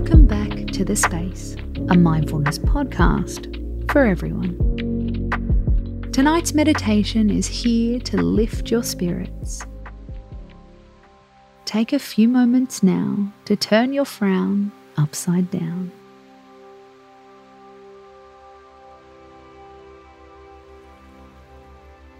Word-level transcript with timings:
Welcome 0.00 0.26
back 0.26 0.66
to 0.68 0.82
The 0.82 0.96
Space, 0.96 1.56
a 1.90 1.94
mindfulness 1.94 2.58
podcast 2.58 3.92
for 3.92 4.06
everyone. 4.06 4.56
Tonight's 6.10 6.54
meditation 6.54 7.28
is 7.28 7.46
here 7.46 8.00
to 8.00 8.16
lift 8.16 8.70
your 8.70 8.82
spirits. 8.82 9.60
Take 11.66 11.92
a 11.92 11.98
few 11.98 12.28
moments 12.28 12.82
now 12.82 13.30
to 13.44 13.56
turn 13.56 13.92
your 13.92 14.06
frown 14.06 14.72
upside 14.96 15.50
down. 15.50 15.92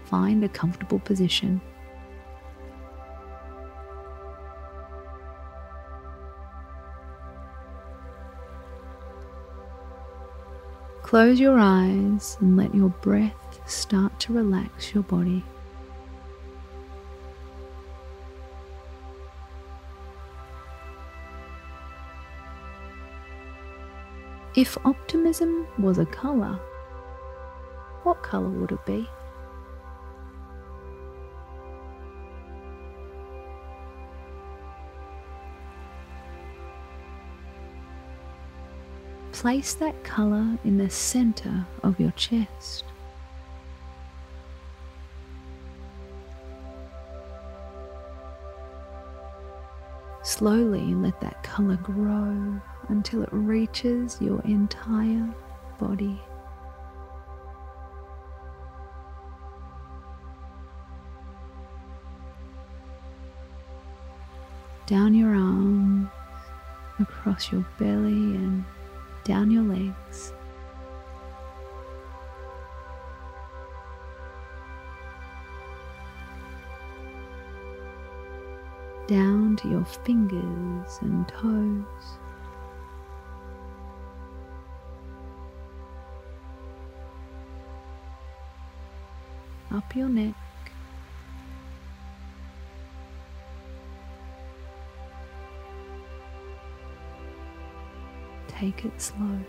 Find 0.05 0.43
a 0.43 0.49
comfortable 0.49 0.99
position. 0.99 1.59
Close 11.11 11.41
your 11.41 11.59
eyes 11.59 12.37
and 12.39 12.55
let 12.55 12.73
your 12.73 12.87
breath 12.87 13.59
start 13.69 14.17
to 14.21 14.31
relax 14.31 14.93
your 14.93 15.03
body. 15.03 15.43
If 24.55 24.77
optimism 24.85 25.67
was 25.77 25.97
a 25.97 26.05
colour, 26.05 26.57
what 28.03 28.23
colour 28.23 28.47
would 28.47 28.71
it 28.71 28.85
be? 28.85 29.05
Place 39.41 39.73
that 39.73 40.03
colour 40.03 40.59
in 40.63 40.77
the 40.77 40.91
centre 40.91 41.65
of 41.81 41.99
your 41.99 42.11
chest. 42.11 42.83
Slowly 50.21 50.93
let 50.93 51.19
that 51.21 51.41
colour 51.41 51.77
grow 51.77 52.61
until 52.89 53.23
it 53.23 53.29
reaches 53.31 54.21
your 54.21 54.41
entire 54.41 55.33
body. 55.79 56.21
Down 64.85 65.15
your 65.15 65.33
arms, 65.33 66.09
across 66.99 67.51
your 67.51 67.65
belly, 67.79 68.35
and 68.35 68.63
down 69.23 69.51
your 69.51 69.63
legs. 69.63 70.33
Down 79.07 79.55
to 79.57 79.69
your 79.69 79.85
fingers 79.85 80.99
and 81.01 81.27
toes. 81.27 82.17
Up 89.71 89.95
your 89.95 90.09
neck. 90.09 90.35
Take 98.61 98.85
it 98.85 99.01
slow. 99.01 99.39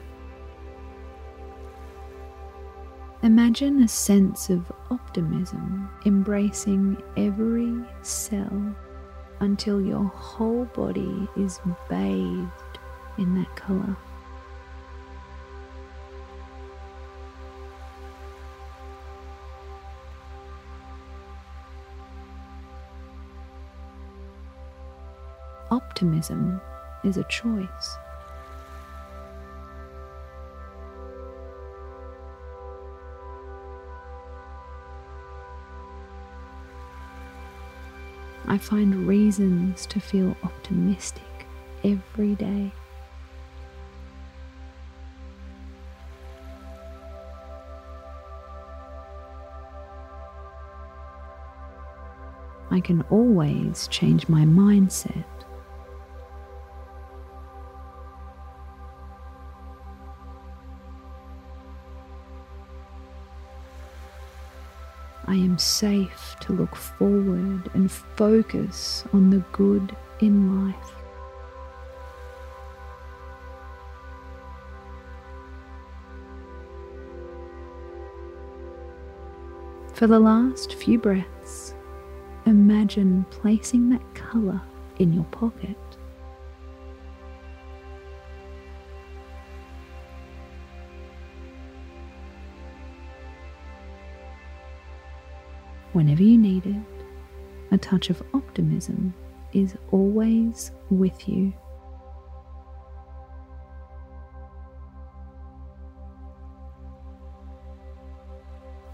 Imagine 3.23 3.83
a 3.83 3.89
sense 3.89 4.49
of 4.49 4.73
optimism 4.91 5.91
embracing 6.07 6.97
every 7.19 7.75
cell 8.01 8.75
until 9.41 9.83
your 9.83 10.05
whole 10.05 10.65
body 10.65 11.29
is 11.37 11.61
bathed 11.91 12.79
in 13.19 13.35
that 13.35 13.55
colour. 13.55 13.97
Optimism 25.71 26.63
is 27.05 27.19
a 27.19 27.25
choice. 27.25 27.97
I 38.47 38.59
find 38.59 39.07
reasons 39.07 39.87
to 39.87 40.01
feel 40.01 40.37
optimistic 40.43 41.23
every 41.85 42.35
day. 42.35 42.73
I 52.71 52.81
can 52.81 53.03
always 53.11 53.87
change 53.89 54.29
my 54.29 54.45
mindset. 54.45 55.25
I 65.27 65.37
am 65.37 65.57
safe 65.57 66.37
to 66.41 66.53
look 66.53 66.75
forward 66.75 67.71
and 67.75 67.91
focus 67.91 69.05
on 69.13 69.31
the 69.31 69.43
good 69.53 69.97
in 70.21 70.67
life. 70.67 70.77
For 79.95 80.09
the 80.09 80.19
last 80.19 80.75
few 80.75 80.99
breaths, 80.99 81.75
imagine 82.45 83.25
placing 83.31 83.91
that 83.91 84.15
colour 84.15 84.61
in 84.99 85.13
your 85.13 85.25
pocket. 85.25 85.77
Whenever 95.93 96.23
you 96.23 96.39
need 96.39 96.65
it, 96.65 96.77
a 97.71 97.79
touch 97.79 98.09
of 98.09 98.23
optimism 98.33 99.13
is 99.53 99.77
always 99.91 100.71
with 100.91 101.29
you. 101.29 101.53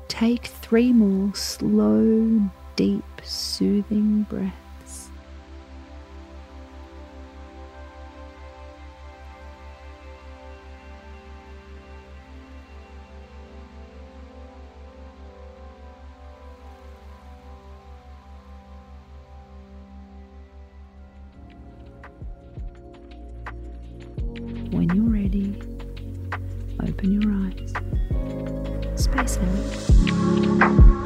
Take 0.08 0.46
three 0.46 0.92
more 0.92 1.32
slow, 1.34 2.50
deep, 2.74 3.04
soothing 3.22 4.26
breaths. 4.28 4.67
When 24.70 24.88
you're 24.94 25.04
ready, 25.04 25.54
open 26.86 27.20
your 27.20 27.32
eyes. 27.32 27.72
Space 29.02 29.38
out. 29.38 30.97